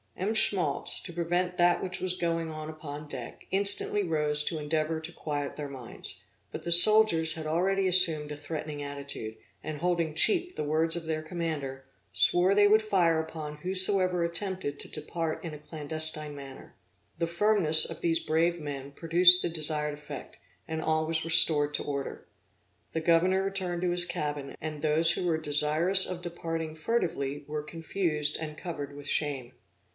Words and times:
M. 0.17 0.33
Schmaltz, 0.35 0.99
to 1.01 1.13
prevent 1.13 1.57
that 1.57 1.81
which 1.81 1.99
was 1.99 2.15
going 2.15 2.49
on 2.49 2.69
upon 2.69 3.07
deck, 3.07 3.45
instantly 3.51 4.01
rose 4.03 4.43
to 4.45 4.57
endeavor 4.59 4.99
to 4.99 5.11
quiet 5.11 5.55
their 5.55 5.67
minds; 5.67 6.21
but 6.51 6.63
the 6.63 6.71
soldiers 6.71 7.33
had 7.33 7.45
already 7.45 7.87
assumed 7.87 8.31
a 8.31 8.37
threatening 8.37 8.81
attitude, 8.81 9.35
and 9.63 9.79
holding 9.79 10.15
cheap 10.15 10.55
the 10.55 10.63
words 10.63 10.95
of 10.95 11.05
their 11.05 11.21
commander, 11.21 11.85
swore 12.13 12.55
they 12.55 12.67
would 12.67 12.81
fire 12.83 13.19
upon 13.19 13.57
whosoever 13.57 14.23
attempted 14.23 14.79
to 14.79 14.87
depart 14.87 15.43
in 15.43 15.53
a 15.53 15.59
clandestine 15.59 16.35
manner. 16.35 16.75
The 17.19 17.27
firmness 17.27 17.85
of 17.85 18.01
these 18.01 18.19
brave 18.19 18.59
men 18.59 18.91
produced 18.91 19.41
the 19.41 19.49
desired 19.49 19.93
effect, 19.93 20.37
and 20.67 20.81
all 20.81 21.05
was 21.05 21.25
restored 21.25 21.73
to 21.75 21.83
order. 21.83 22.25
The 22.91 23.01
governor 23.01 23.43
returned 23.43 23.81
to 23.83 23.91
his 23.91 24.05
cabin; 24.05 24.55
and 24.61 24.81
those 24.81 25.11
who 25.11 25.25
were 25.25 25.37
desirous 25.37 26.05
of 26.05 26.23
departing 26.23 26.73
furtively 26.73 27.43
were 27.47 27.63
confused 27.63 28.37
and 28.39 28.57
covered 28.57 28.95
with 28.95 29.07
shame. 29.07 29.53